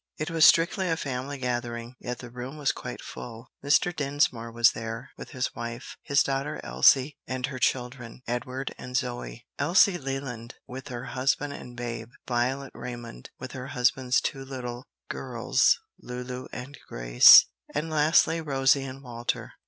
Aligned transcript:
It 0.17 0.31
was 0.31 0.45
strictly 0.47 0.89
a 0.89 0.97
family 0.97 1.37
gathering, 1.37 1.93
yet 1.99 2.17
the 2.17 2.31
room 2.31 2.57
was 2.57 2.71
quite 2.71 3.03
full. 3.03 3.51
Mr. 3.63 3.95
Dinsmore 3.95 4.51
was 4.51 4.71
there 4.71 5.11
with 5.15 5.29
his 5.29 5.53
wife, 5.53 5.95
his 6.01 6.23
daughter 6.23 6.59
Elsie 6.63 7.19
and 7.27 7.45
her 7.45 7.59
children, 7.59 8.23
Edward 8.25 8.73
and 8.79 8.97
Zoe, 8.97 9.45
Elsie 9.59 9.99
Leland 9.99 10.55
with 10.65 10.87
her 10.87 11.05
husband 11.13 11.53
and 11.53 11.77
babe, 11.77 12.07
Violet 12.27 12.71
Raymond 12.73 13.29
with 13.37 13.51
her 13.51 13.67
husband's 13.77 14.21
two 14.21 14.43
little 14.43 14.87
girls, 15.07 15.77
Lulu 16.01 16.47
and 16.51 16.79
Grace, 16.89 17.45
and 17.75 17.91
lastly 17.91 18.41
Rosie 18.41 18.83
and 18.85 19.03
Walter. 19.03 19.51